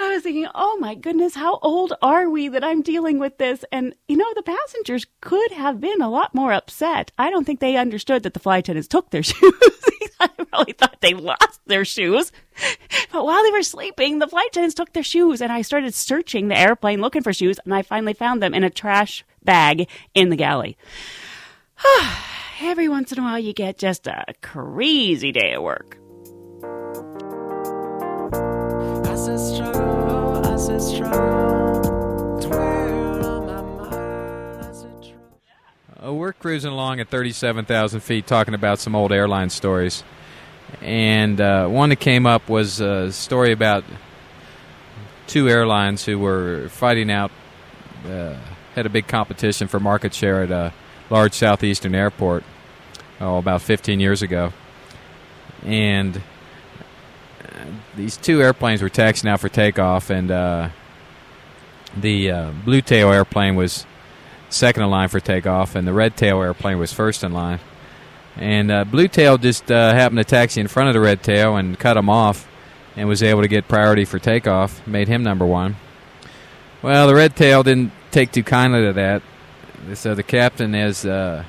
I 0.00 0.14
was 0.14 0.23
thinking, 0.23 0.47
oh 0.55 0.76
my 0.78 0.95
goodness, 0.95 1.35
how 1.35 1.59
old 1.61 1.93
are 2.02 2.31
we 2.31 2.49
that 2.49 2.62
I'm 2.62 2.83
dealing 2.83 3.19
with 3.19 3.38
this? 3.38 3.64
And, 3.73 3.95
you 4.07 4.17
know, 4.17 4.33
the 4.35 4.43
passengers 4.43 5.07
could 5.21 5.50
have 5.52 5.81
been 5.81 6.00
a 6.00 6.09
lot 6.09 6.35
more 6.35 6.52
upset. 6.52 7.11
I 7.19 7.31
don't 7.31 7.45
think 7.45 7.59
they 7.59 7.76
understood 7.76 8.23
that 8.23 8.35
the 8.35 8.40
flight 8.40 8.61
attendants 8.64 8.87
took 8.87 9.11
their 9.11 9.23
shoes. 9.25 9.52
I 10.21 10.31
really 10.52 10.73
thought 10.73 11.00
they 11.00 11.14
lost 11.14 11.61
their 11.67 11.85
shoes. 11.85 12.31
But 13.12 13.25
while 13.25 13.43
they 13.43 13.50
were 13.50 13.62
sleeping, 13.62 14.19
the 14.19 14.28
flight 14.28 14.49
attendants 14.49 14.75
took 14.75 14.93
their 14.93 15.02
shoes, 15.02 15.40
and 15.40 15.52
I 15.52 15.62
started 15.62 15.95
searching 15.95 16.49
the 16.49 16.59
airplane 16.59 17.00
looking 17.00 17.23
for 17.23 17.33
shoes, 17.33 17.59
and 17.64 17.75
I 17.75 17.83
finally 17.83 18.14
found 18.14 18.43
them 18.43 18.55
in 18.55 18.64
a 18.64 18.71
trash 18.71 19.25
bag 19.45 19.88
in 20.14 20.28
the 20.28 20.37
galley. 20.37 20.76
Every 22.61 22.88
once 22.88 23.12
in 23.12 23.21
a 23.21 23.23
while, 23.23 23.38
you 23.38 23.52
get 23.52 23.78
just 23.78 24.07
a 24.07 24.25
crazy 24.43 25.31
day 25.33 25.52
at 25.52 25.62
work. 25.62 25.99
Uh, 36.03 36.12
we're 36.12 36.33
cruising 36.33 36.73
along 36.73 36.99
at 36.99 37.09
37,000 37.09 38.00
feet 38.00 38.27
talking 38.27 38.55
about 38.55 38.81
some 38.81 38.97
old 38.97 39.12
airline 39.12 39.50
stories. 39.50 40.03
And 40.83 41.41
uh, 41.41 41.69
one 41.69 41.91
that 41.91 42.00
came 42.00 42.27
up 42.27 42.49
was 42.49 42.81
a 42.81 43.12
story 43.12 43.53
about 43.53 43.85
two 45.29 45.49
airlines 45.49 46.05
who 46.05 46.19
were 46.19 46.69
fighting 46.71 47.09
out, 47.09 47.31
uh, 48.05 48.35
had 48.75 48.85
a 48.85 48.91
big 48.91 49.07
competition 49.07 49.69
for 49.69 49.79
market 49.79 50.12
share 50.12 50.43
at 50.43 50.50
a 50.50 50.73
large 51.09 51.35
southeastern 51.35 51.95
airport 51.95 52.43
oh, 53.21 53.37
about 53.37 53.62
15 53.62 54.00
years 54.00 54.23
ago. 54.23 54.53
And 55.62 56.21
these 57.99 58.17
two 58.17 58.40
airplanes 58.40 58.81
were 58.81 58.88
taxiing 58.88 59.31
out 59.31 59.40
for 59.40 59.49
takeoff, 59.49 60.09
and 60.09 60.31
uh, 60.31 60.69
the 61.97 62.31
uh, 62.31 62.52
blue 62.64 62.81
tail 62.81 63.12
airplane 63.12 63.57
was 63.57 63.87
second 64.49 64.85
in 64.85 64.90
line 64.90 65.09
for 65.09 65.19
takeoff, 65.19 65.75
and 65.75 65.87
the 65.87 65.93
red 65.93 66.17
tail 66.17 66.40
airplane 66.40 66.78
was 66.78 66.93
first 66.93 67.25
in 67.25 67.33
line. 67.33 67.59
And 68.37 68.71
uh, 68.71 68.85
blue 68.85 69.09
tail 69.09 69.37
just 69.37 69.71
uh, 69.71 69.93
happened 69.93 70.19
to 70.19 70.25
taxi 70.25 70.61
in 70.61 70.69
front 70.69 70.88
of 70.88 70.95
the 70.95 71.00
red 71.00 71.25
tail 71.25 71.57
and 71.57 71.76
cut 71.76 71.97
him 71.97 72.09
off, 72.09 72.49
and 72.95 73.09
was 73.09 73.23
able 73.23 73.43
to 73.43 73.49
get 73.49 73.67
priority 73.67 74.05
for 74.05 74.21
takeoff, 74.21 74.87
made 74.87 75.09
him 75.09 75.25
number 75.25 75.45
one. 75.45 75.75
Well, 76.83 77.09
the 77.09 77.17
red 77.17 77.35
tail 77.35 77.64
didn't 77.64 77.93
take 78.12 78.31
too 78.31 78.45
kindly 78.45 78.87
to 78.87 78.93
that, 78.93 79.23
so 79.95 80.14
the 80.14 80.23
captain 80.23 80.75
is. 80.75 81.05
Uh, 81.05 81.45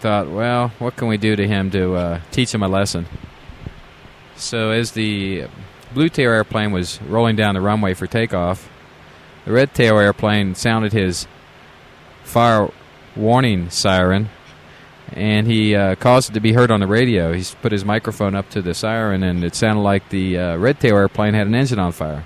thought, 0.00 0.30
well, 0.30 0.68
what 0.78 0.96
can 0.96 1.08
we 1.08 1.18
do 1.18 1.36
to 1.36 1.46
him 1.46 1.70
to 1.70 1.94
uh, 1.94 2.20
teach 2.30 2.54
him 2.54 2.62
a 2.62 2.68
lesson? 2.68 3.06
So 4.36 4.70
as 4.70 4.92
the 4.92 5.46
blue 5.92 6.08
tail 6.08 6.30
airplane 6.30 6.72
was 6.72 7.00
rolling 7.02 7.36
down 7.36 7.54
the 7.54 7.60
runway 7.60 7.94
for 7.94 8.06
takeoff, 8.06 8.68
the 9.44 9.52
red 9.52 9.74
tail 9.74 9.98
airplane 9.98 10.54
sounded 10.54 10.92
his 10.92 11.26
fire 12.22 12.70
warning 13.14 13.70
siren, 13.70 14.30
and 15.12 15.46
he 15.46 15.74
uh, 15.74 15.94
caused 15.96 16.30
it 16.30 16.34
to 16.34 16.40
be 16.40 16.52
heard 16.52 16.70
on 16.70 16.80
the 16.80 16.86
radio. 16.86 17.32
He 17.32 17.44
put 17.62 17.72
his 17.72 17.84
microphone 17.84 18.34
up 18.34 18.50
to 18.50 18.62
the 18.62 18.74
siren, 18.74 19.22
and 19.22 19.44
it 19.44 19.54
sounded 19.54 19.82
like 19.82 20.08
the 20.08 20.38
uh, 20.38 20.56
red 20.56 20.80
tail 20.80 20.96
airplane 20.96 21.34
had 21.34 21.46
an 21.46 21.54
engine 21.54 21.78
on 21.78 21.92
fire. 21.92 22.24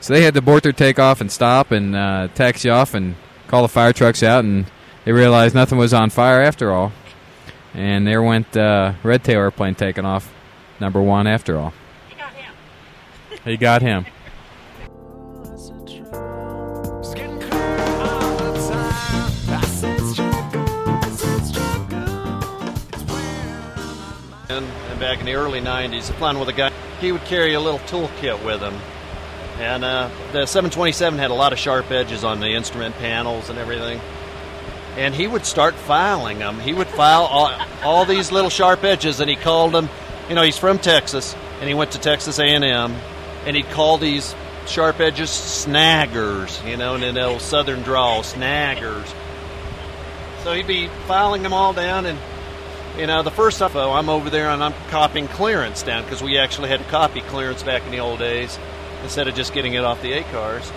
So 0.00 0.12
they 0.12 0.22
had 0.22 0.34
to 0.34 0.38
abort 0.38 0.64
their 0.64 0.72
takeoff 0.72 1.20
and 1.20 1.30
stop 1.30 1.70
and 1.70 1.94
uh, 1.94 2.28
taxi 2.34 2.68
off 2.68 2.92
and 2.92 3.14
call 3.46 3.62
the 3.62 3.68
fire 3.68 3.92
trucks 3.92 4.22
out 4.22 4.44
and 4.44 4.66
they 5.04 5.12
realized 5.12 5.54
nothing 5.54 5.78
was 5.78 5.92
on 5.92 6.10
fire 6.10 6.40
after 6.40 6.72
all, 6.72 6.92
and 7.74 8.06
there 8.06 8.22
went 8.22 8.56
uh, 8.56 8.92
Red 9.02 9.24
Tail 9.24 9.40
airplane 9.40 9.74
taking 9.74 10.04
off, 10.04 10.32
number 10.82 11.00
one 11.00 11.28
after 11.28 11.58
all. 11.58 11.72
He 12.08 12.16
got 12.16 12.34
him. 12.34 12.54
He 13.44 13.56
got 13.56 13.82
him. 13.82 14.04
And, 24.50 24.66
back 25.00 25.20
in 25.20 25.26
the 25.26 25.34
early 25.34 25.60
90s, 25.60 26.12
flying 26.14 26.38
with 26.38 26.48
a 26.48 26.52
guy, 26.52 26.70
he 27.00 27.12
would 27.12 27.24
carry 27.24 27.54
a 27.54 27.60
little 27.60 27.80
toolkit 27.80 28.44
with 28.44 28.60
him. 28.60 28.74
And 29.58 29.84
uh, 29.84 30.10
the 30.32 30.46
727 30.46 31.18
had 31.18 31.30
a 31.30 31.34
lot 31.34 31.52
of 31.52 31.58
sharp 31.58 31.90
edges 31.90 32.24
on 32.24 32.40
the 32.40 32.48
instrument 32.48 32.96
panels 32.96 33.48
and 33.50 33.58
everything. 33.58 34.00
And 34.96 35.14
he 35.14 35.26
would 35.26 35.46
start 35.46 35.74
filing 35.74 36.38
them. 36.38 36.60
He 36.60 36.74
would 36.74 36.88
file 36.88 37.22
all, 37.22 37.50
all 37.82 38.04
these 38.04 38.30
little 38.30 38.50
sharp 38.50 38.84
edges, 38.84 39.20
and 39.20 39.30
he 39.30 39.36
called 39.36 39.72
them. 39.72 39.88
You 40.28 40.34
know, 40.34 40.42
he's 40.42 40.58
from 40.58 40.78
Texas, 40.78 41.34
and 41.60 41.68
he 41.68 41.74
went 41.74 41.92
to 41.92 41.98
Texas 42.00 42.38
A&M, 42.38 42.64
and 42.64 43.56
he'd 43.56 43.68
call 43.70 43.98
these 43.98 44.34
sharp 44.66 45.00
edges 45.00 45.30
snaggers. 45.30 46.64
You 46.68 46.76
know, 46.76 46.94
in 46.94 47.02
an 47.02 47.18
old 47.18 47.40
Southern 47.40 47.82
drawl, 47.82 48.22
snaggers. 48.22 49.12
So 50.44 50.52
he'd 50.52 50.66
be 50.66 50.88
filing 51.06 51.42
them 51.42 51.52
all 51.52 51.72
down, 51.72 52.06
and 52.06 52.18
you 52.98 53.06
know, 53.06 53.22
the 53.22 53.30
first 53.30 53.56
stuff, 53.56 53.74
oh, 53.74 53.92
I'm 53.92 54.10
over 54.10 54.28
there 54.28 54.50
and 54.50 54.62
I'm 54.62 54.74
copying 54.90 55.26
clearance 55.28 55.82
down 55.82 56.02
because 56.04 56.22
we 56.22 56.36
actually 56.36 56.68
had 56.68 56.80
to 56.80 56.84
copy 56.86 57.22
clearance 57.22 57.62
back 57.62 57.82
in 57.86 57.90
the 57.90 58.00
old 58.00 58.18
days 58.18 58.58
instead 59.02 59.28
of 59.28 59.34
just 59.34 59.54
getting 59.54 59.72
it 59.72 59.82
off 59.82 60.02
the 60.02 60.12
ACARS. 60.12 60.70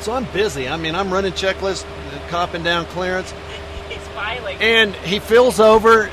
So 0.00 0.12
I'm 0.12 0.24
busy. 0.32 0.66
I 0.66 0.78
mean, 0.78 0.94
I'm 0.94 1.12
running 1.12 1.32
checklists, 1.32 1.84
uh, 1.84 2.28
copying 2.30 2.64
down 2.64 2.86
clearance, 2.86 3.34
He's 3.90 3.98
filing. 4.08 4.56
and 4.60 4.94
he 4.96 5.18
fills 5.18 5.60
over 5.60 6.08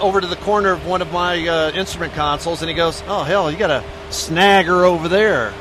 over 0.00 0.20
to 0.20 0.26
the 0.26 0.36
corner 0.36 0.70
of 0.72 0.86
one 0.86 1.02
of 1.02 1.12
my 1.12 1.46
uh, 1.46 1.70
instrument 1.72 2.12
consoles, 2.14 2.62
and 2.62 2.68
he 2.68 2.74
goes, 2.74 3.02
"Oh 3.06 3.22
hell, 3.22 3.50
you 3.50 3.56
got 3.56 3.70
a 3.70 3.84
snagger 4.08 4.84
over 4.84 5.08
there." 5.08 5.52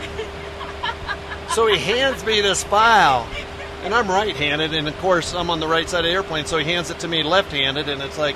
so 1.52 1.68
he 1.68 1.78
hands 1.78 2.26
me 2.26 2.42
this 2.42 2.64
file, 2.64 3.28
and 3.84 3.94
I'm 3.94 4.08
right-handed, 4.08 4.74
and 4.74 4.88
of 4.88 4.98
course 5.00 5.34
I'm 5.34 5.50
on 5.50 5.60
the 5.60 5.68
right 5.68 5.88
side 5.88 6.00
of 6.00 6.06
the 6.06 6.12
airplane, 6.12 6.46
so 6.46 6.58
he 6.58 6.66
hands 6.66 6.90
it 6.90 7.00
to 7.00 7.08
me 7.08 7.24
left-handed, 7.24 7.88
and 7.90 8.02
it's 8.02 8.18
like 8.18 8.36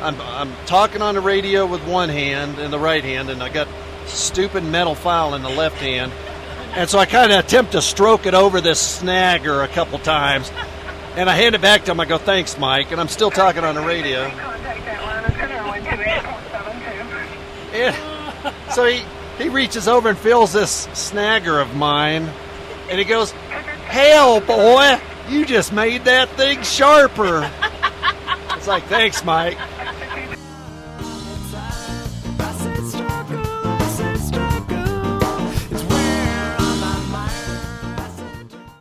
I'm 0.00 0.20
I'm 0.20 0.52
talking 0.66 1.02
on 1.02 1.14
the 1.14 1.20
radio 1.20 1.66
with 1.66 1.86
one 1.86 2.08
hand 2.08 2.58
and 2.58 2.72
the 2.72 2.78
right 2.78 3.04
hand, 3.04 3.30
and 3.30 3.42
I 3.42 3.48
got 3.48 3.68
stupid 4.06 4.64
metal 4.64 4.94
file 4.94 5.34
in 5.34 5.42
the 5.42 5.50
left 5.50 5.76
hand. 5.76 6.12
And 6.74 6.88
so 6.88 6.98
I 6.98 7.04
kind 7.04 7.30
of 7.30 7.44
attempt 7.44 7.72
to 7.72 7.82
stroke 7.82 8.24
it 8.24 8.32
over 8.32 8.60
this 8.60 9.00
snagger 9.00 9.62
a 9.62 9.68
couple 9.68 9.98
times. 9.98 10.50
And 11.16 11.28
I 11.28 11.34
hand 11.34 11.54
it 11.54 11.60
back 11.60 11.84
to 11.84 11.90
him. 11.90 12.00
I 12.00 12.06
go, 12.06 12.16
thanks, 12.16 12.58
Mike. 12.58 12.92
And 12.92 13.00
I'm 13.00 13.08
still 13.08 13.30
talking 13.30 13.62
on 13.62 13.74
the 13.74 13.82
radio. 13.82 14.30
And 17.72 18.54
so 18.72 18.84
he, 18.84 19.02
he 19.38 19.48
reaches 19.48 19.88
over 19.88 20.08
and 20.10 20.18
feels 20.18 20.52
this 20.52 20.86
snagger 20.88 21.60
of 21.60 21.74
mine. 21.74 22.28
And 22.90 22.98
he 22.98 23.04
goes, 23.04 23.30
Hell, 23.86 24.40
boy, 24.40 25.00
you 25.28 25.46
just 25.46 25.72
made 25.72 26.04
that 26.04 26.28
thing 26.30 26.62
sharper. 26.62 27.50
It's 28.62 28.68
like, 28.68 28.84
thanks, 28.84 29.24
Mike. 29.24 29.58
I 29.58 30.36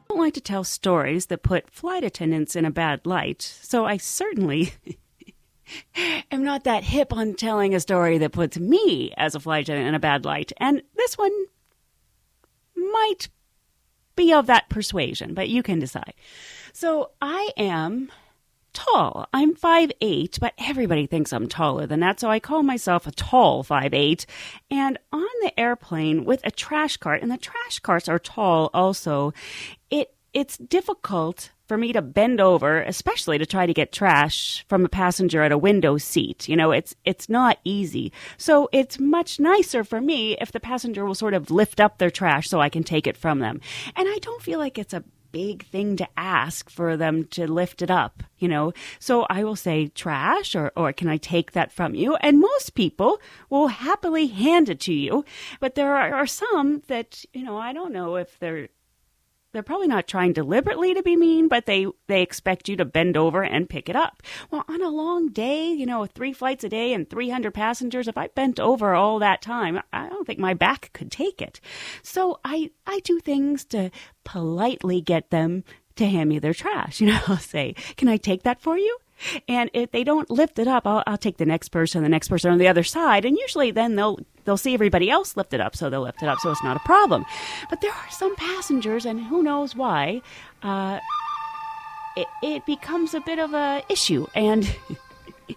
don't 0.07 0.19
like 0.19 0.33
to 0.35 0.41
tell 0.41 0.63
stories 0.63 1.25
that 1.27 1.41
put 1.41 1.69
flight 1.71 2.03
attendants 2.03 2.55
in 2.55 2.63
a 2.63 2.71
bad 2.71 3.05
light, 3.05 3.41
so 3.41 3.85
I 3.85 3.97
certainly 3.97 4.73
am 6.31 6.43
not 6.43 6.63
that 6.63 6.83
hip 6.83 7.13
on 7.13 7.33
telling 7.33 7.75
a 7.75 7.79
story 7.79 8.17
that 8.19 8.31
puts 8.31 8.57
me 8.57 9.13
as 9.17 9.35
a 9.35 9.39
flight 9.39 9.63
attendant 9.63 9.89
in 9.89 9.95
a 9.95 9.99
bad 9.99 10.25
light. 10.25 10.51
And 10.57 10.81
this 10.95 11.17
one 11.17 11.31
might 12.75 13.29
be 14.15 14.33
of 14.33 14.47
that 14.47 14.69
persuasion, 14.69 15.33
but 15.33 15.49
you 15.49 15.63
can 15.63 15.79
decide. 15.79 16.13
So 16.73 17.11
I 17.21 17.49
am 17.57 18.11
tall. 18.73 19.27
I'm 19.33 19.55
five 19.55 19.91
eight, 20.01 20.37
but 20.39 20.53
everybody 20.57 21.05
thinks 21.05 21.33
I'm 21.33 21.47
taller 21.47 21.85
than 21.85 21.99
that, 22.01 22.19
so 22.19 22.29
I 22.29 22.39
call 22.39 22.63
myself 22.63 23.07
a 23.07 23.11
tall 23.11 23.63
five 23.63 23.93
eight. 23.93 24.25
And 24.69 24.97
on 25.11 25.27
the 25.41 25.59
airplane 25.59 26.25
with 26.25 26.41
a 26.45 26.51
trash 26.51 26.97
cart, 26.97 27.21
and 27.21 27.31
the 27.31 27.37
trash 27.37 27.79
carts 27.79 28.07
are 28.07 28.19
tall 28.19 28.69
also, 28.73 29.33
it 29.89 30.13
it's 30.33 30.57
difficult 30.57 31.51
for 31.71 31.77
me 31.77 31.93
to 31.93 32.01
bend 32.01 32.41
over, 32.41 32.81
especially 32.81 33.37
to 33.37 33.45
try 33.45 33.65
to 33.65 33.73
get 33.73 33.93
trash 33.93 34.65
from 34.67 34.83
a 34.83 34.89
passenger 34.89 35.41
at 35.41 35.53
a 35.53 35.57
window 35.57 35.97
seat. 35.97 36.49
You 36.49 36.57
know, 36.57 36.71
it's 36.71 36.93
it's 37.05 37.29
not 37.29 37.59
easy. 37.63 38.11
So 38.35 38.67
it's 38.73 38.99
much 38.99 39.39
nicer 39.39 39.85
for 39.85 40.01
me 40.01 40.35
if 40.41 40.51
the 40.51 40.59
passenger 40.59 41.05
will 41.05 41.15
sort 41.15 41.33
of 41.33 41.49
lift 41.49 41.79
up 41.79 41.97
their 41.97 42.11
trash 42.11 42.49
so 42.49 42.59
I 42.59 42.67
can 42.67 42.83
take 42.83 43.07
it 43.07 43.15
from 43.15 43.39
them. 43.39 43.61
And 43.95 44.05
I 44.09 44.17
don't 44.17 44.41
feel 44.41 44.59
like 44.59 44.77
it's 44.77 44.93
a 44.93 45.05
big 45.31 45.65
thing 45.65 45.95
to 45.95 46.07
ask 46.17 46.69
for 46.69 46.97
them 46.97 47.23
to 47.27 47.47
lift 47.47 47.81
it 47.81 47.89
up, 47.89 48.21
you 48.37 48.49
know. 48.49 48.73
So 48.99 49.25
I 49.29 49.45
will 49.45 49.55
say 49.55 49.87
trash 49.87 50.53
or 50.57 50.73
or 50.75 50.91
can 50.91 51.07
I 51.07 51.15
take 51.15 51.53
that 51.53 51.71
from 51.71 51.95
you? 51.95 52.15
And 52.15 52.41
most 52.41 52.75
people 52.75 53.21
will 53.49 53.67
happily 53.67 54.27
hand 54.27 54.67
it 54.67 54.81
to 54.81 54.93
you, 54.93 55.23
but 55.61 55.75
there 55.75 55.95
are, 55.95 56.13
are 56.13 56.27
some 56.27 56.81
that, 56.87 57.23
you 57.31 57.43
know, 57.43 57.57
I 57.57 57.71
don't 57.71 57.93
know 57.93 58.17
if 58.17 58.37
they're 58.39 58.67
they're 59.51 59.63
probably 59.63 59.87
not 59.87 60.07
trying 60.07 60.33
deliberately 60.33 60.93
to 60.93 61.03
be 61.03 61.15
mean, 61.15 61.47
but 61.47 61.65
they 61.65 61.87
they 62.07 62.21
expect 62.21 62.69
you 62.69 62.75
to 62.77 62.85
bend 62.85 63.17
over 63.17 63.43
and 63.43 63.69
pick 63.69 63.89
it 63.89 63.95
up. 63.95 64.23
Well, 64.49 64.65
on 64.67 64.81
a 64.81 64.89
long 64.89 65.29
day, 65.29 65.71
you 65.71 65.85
know, 65.85 66.05
three 66.05 66.33
flights 66.33 66.63
a 66.63 66.69
day 66.69 66.93
and 66.93 67.09
300 67.09 67.53
passengers, 67.53 68.07
if 68.07 68.17
I 68.17 68.27
bent 68.27 68.59
over 68.59 68.93
all 68.93 69.19
that 69.19 69.41
time, 69.41 69.81
I 69.91 70.09
don't 70.09 70.25
think 70.25 70.39
my 70.39 70.53
back 70.53 70.91
could 70.93 71.11
take 71.11 71.41
it. 71.41 71.59
So 72.03 72.39
I 72.45 72.71
I 72.85 72.99
do 72.99 73.19
things 73.19 73.65
to 73.65 73.91
politely 74.23 75.01
get 75.01 75.29
them 75.29 75.63
to 75.95 76.05
hand 76.05 76.29
me 76.29 76.39
their 76.39 76.53
trash. 76.53 77.01
You 77.01 77.07
know, 77.07 77.19
I'll 77.27 77.37
say, 77.37 77.75
"Can 77.97 78.07
I 78.07 78.17
take 78.17 78.43
that 78.43 78.61
for 78.61 78.77
you?" 78.77 78.97
And 79.47 79.69
if 79.73 79.91
they 79.91 80.03
don't 80.03 80.29
lift 80.29 80.59
it 80.59 80.67
up, 80.67 80.87
I'll, 80.87 81.03
I'll 81.05 81.17
take 81.17 81.37
the 81.37 81.45
next 81.45 81.69
person, 81.69 82.03
the 82.03 82.09
next 82.09 82.27
person 82.27 82.51
on 82.51 82.57
the 82.57 82.67
other 82.67 82.83
side, 82.83 83.25
and 83.25 83.37
usually 83.37 83.71
then 83.71 83.95
they'll 83.95 84.19
they'll 84.45 84.57
see 84.57 84.73
everybody 84.73 85.09
else 85.09 85.37
lift 85.37 85.53
it 85.53 85.61
up, 85.61 85.75
so 85.75 85.89
they'll 85.89 86.01
lift 86.01 86.21
it 86.23 86.29
up, 86.29 86.39
so 86.39 86.51
it's 86.51 86.63
not 86.63 86.77
a 86.77 86.81
problem. 86.81 87.25
But 87.69 87.81
there 87.81 87.91
are 87.91 88.11
some 88.11 88.35
passengers, 88.35 89.05
and 89.05 89.19
who 89.21 89.43
knows 89.43 89.75
why, 89.75 90.21
uh, 90.63 90.99
it, 92.15 92.27
it 92.43 92.65
becomes 92.65 93.13
a 93.13 93.21
bit 93.21 93.39
of 93.39 93.53
a 93.53 93.83
issue, 93.89 94.27
and 94.35 94.63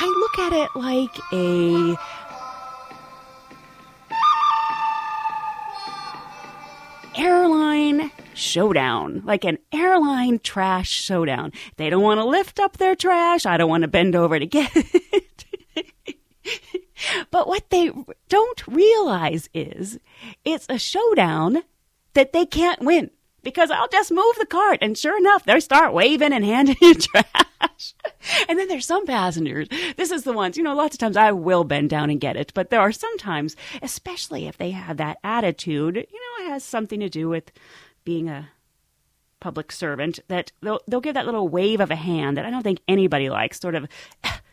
I 0.00 0.06
look 0.18 0.38
at 0.38 0.52
it 0.52 0.70
like 0.74 1.18
a 1.32 1.96
airline 7.18 8.10
showdown, 8.34 9.22
like 9.24 9.44
an 9.44 9.58
airline 9.72 10.38
trash 10.38 10.88
showdown. 10.88 11.52
They 11.76 11.90
don't 11.90 12.02
want 12.02 12.18
to 12.18 12.24
lift 12.24 12.60
up 12.60 12.76
their 12.76 12.94
trash. 12.94 13.44
I 13.44 13.56
don't 13.56 13.68
want 13.68 13.82
to 13.82 13.88
bend 13.88 14.14
over 14.14 14.38
to 14.38 14.46
get 14.46 14.70
it. 14.74 15.24
but 17.30 17.48
what 17.48 17.70
they 17.70 17.90
don't 18.28 18.66
realize 18.66 19.48
is 19.54 19.98
it's 20.44 20.66
a 20.68 20.78
showdown 20.78 21.62
that 22.14 22.32
they 22.32 22.46
can't 22.46 22.80
win 22.80 23.10
because 23.42 23.70
I'll 23.70 23.88
just 23.88 24.10
move 24.10 24.36
the 24.38 24.46
cart 24.46 24.78
and 24.82 24.96
sure 24.96 25.16
enough, 25.16 25.44
they 25.44 25.60
start 25.60 25.92
waving 25.92 26.32
and 26.32 26.44
handing 26.44 26.76
you 26.80 26.94
trash. 26.94 27.94
and 28.48 28.58
then 28.58 28.68
there's 28.68 28.86
some 28.86 29.06
passengers. 29.06 29.68
This 29.96 30.10
is 30.10 30.24
the 30.24 30.32
ones, 30.32 30.56
you 30.56 30.62
know, 30.62 30.74
lots 30.74 30.94
of 30.94 30.98
times 30.98 31.16
I 31.16 31.32
will 31.32 31.64
bend 31.64 31.90
down 31.90 32.10
and 32.10 32.20
get 32.20 32.36
it, 32.36 32.52
but 32.54 32.70
there 32.70 32.80
are 32.80 32.92
sometimes, 32.92 33.56
especially 33.82 34.46
if 34.46 34.58
they 34.58 34.70
have 34.72 34.96
that 34.98 35.18
attitude, 35.22 35.96
you 35.96 36.02
know, 36.02 36.46
it 36.46 36.50
has 36.50 36.64
something 36.64 37.00
to 37.00 37.08
do 37.08 37.28
with 37.28 37.52
being 38.04 38.28
a 38.28 38.50
public 39.40 39.70
servant 39.70 40.18
that 40.28 40.50
they'll, 40.60 40.80
they'll 40.88 41.00
give 41.00 41.14
that 41.14 41.26
little 41.26 41.48
wave 41.48 41.80
of 41.80 41.90
a 41.90 41.96
hand 41.96 42.36
that 42.36 42.44
I 42.44 42.50
don't 42.50 42.62
think 42.62 42.80
anybody 42.88 43.30
likes, 43.30 43.60
sort 43.60 43.76
of, 43.76 43.86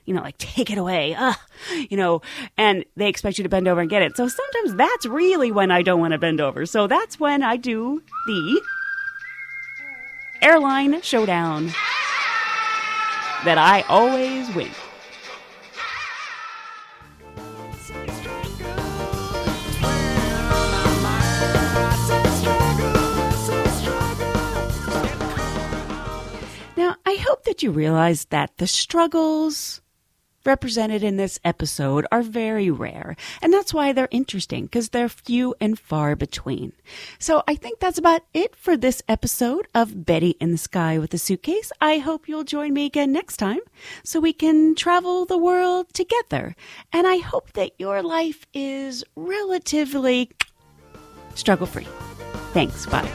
you 0.05 0.13
know, 0.13 0.21
like 0.21 0.37
take 0.37 0.69
it 0.69 0.77
away, 0.77 1.15
uh, 1.15 1.33
you 1.89 1.97
know, 1.97 2.21
and 2.57 2.85
they 2.95 3.09
expect 3.09 3.37
you 3.37 3.43
to 3.43 3.49
bend 3.49 3.67
over 3.67 3.81
and 3.81 3.89
get 3.89 4.01
it. 4.01 4.15
So 4.15 4.27
sometimes 4.27 4.75
that's 4.75 5.05
really 5.05 5.51
when 5.51 5.71
I 5.71 5.81
don't 5.81 5.99
want 5.99 6.13
to 6.13 6.17
bend 6.17 6.41
over. 6.41 6.65
So 6.65 6.87
that's 6.87 7.19
when 7.19 7.43
I 7.43 7.57
do 7.57 8.01
the 8.27 8.61
airline 10.41 11.01
showdown 11.01 11.67
that 13.45 13.57
I 13.57 13.83
always 13.89 14.53
win. 14.55 14.71
Now, 26.77 26.97
I 27.05 27.15
hope 27.15 27.45
that 27.45 27.63
you 27.63 27.71
realize 27.71 28.25
that 28.25 28.57
the 28.57 28.67
struggles 28.67 29.81
represented 30.45 31.03
in 31.03 31.17
this 31.17 31.39
episode 31.43 32.05
are 32.12 32.21
very 32.21 32.69
rare, 32.69 33.15
and 33.41 33.53
that's 33.53 33.73
why 33.73 33.93
they're 33.93 34.08
interesting 34.12 34.65
because 34.65 34.89
they're 34.89 35.10
few 35.10 35.55
and 35.60 35.77
far 35.79 36.15
between. 36.15 36.73
So 37.19 37.43
I 37.47 37.55
think 37.55 37.79
that's 37.79 37.97
about 37.97 38.23
it 38.34 38.55
for 38.55 38.77
this 38.77 39.01
episode 39.08 39.67
of 39.73 40.05
Betty 40.05 40.31
in 40.39 40.51
the 40.51 40.58
Sky 40.58 40.97
with 40.97 41.13
a 41.13 41.17
Suitcase. 41.17 41.71
I 41.81 41.97
hope 41.97 42.27
you'll 42.27 42.43
join 42.43 42.73
me 42.73 42.86
again 42.86 43.12
next 43.12 43.38
time 43.38 43.60
so 44.03 44.19
we 44.19 44.34
can 44.34 44.75
travel 44.75 45.25
the 45.25 45.38
world 45.38 45.93
together. 45.93 46.55
And 46.91 47.08
I 47.08 47.17
hope 47.17 47.53
that 47.53 47.71
your 47.77 48.01
life 48.01 48.45
is 48.53 49.03
relatively 49.15 50.31
struggle 51.36 51.67
free. 51.67 51.88
Thanks. 52.53 52.86
Bye. 52.86 53.10